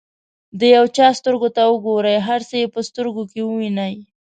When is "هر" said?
2.27-2.41